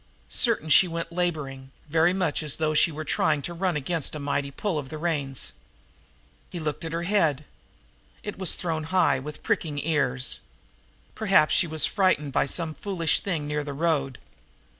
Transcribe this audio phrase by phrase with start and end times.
[0.29, 4.19] Certain she went laboring, very much as though she were trying to run against a
[4.19, 5.53] mighty pull on the reins.
[6.49, 7.45] He looked at her head.
[8.23, 10.39] It was thrown high, with pricking ears.
[11.13, 14.17] Perhaps she was frightened by some foolish thing near the road.